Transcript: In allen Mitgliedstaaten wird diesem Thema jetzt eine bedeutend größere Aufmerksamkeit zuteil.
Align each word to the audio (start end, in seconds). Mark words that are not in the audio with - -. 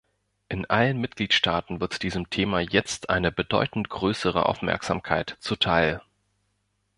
In 0.49 0.65
allen 0.65 0.97
Mitgliedstaaten 0.99 1.79
wird 1.79 2.01
diesem 2.01 2.31
Thema 2.31 2.59
jetzt 2.59 3.11
eine 3.11 3.31
bedeutend 3.31 3.89
größere 3.89 4.47
Aufmerksamkeit 4.47 5.37
zuteil. 5.41 6.01